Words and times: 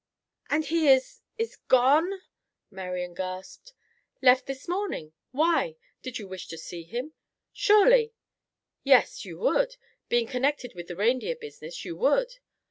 "And 0.49 0.65
he 0.65 0.87
is—is 0.87 1.57
gone?" 1.67 2.23
Marian 2.71 3.13
gasped. 3.13 3.73
"Left 4.19 4.47
this 4.47 4.67
morning. 4.67 5.13
Why? 5.29 5.75
Did 6.01 6.17
you 6.17 6.27
wish 6.27 6.47
to 6.47 6.57
see 6.57 6.81
him? 6.81 7.13
Surely—yes, 7.53 9.25
you 9.25 9.37
would. 9.37 9.75
Being 10.09 10.25
connected 10.25 10.73
with 10.73 10.87
the 10.87 10.95
reindeer 10.95 11.35
business, 11.35 11.85
you 11.85 11.95
would. 11.97 12.33